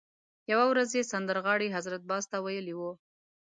یوه 0.51 0.65
ورځ 0.69 0.89
یې 0.97 1.03
سندرغاړي 1.11 1.67
حضرت 1.75 2.01
باز 2.09 2.23
ته 2.31 2.37
ویلي 2.45 2.73
وو. 2.79 2.91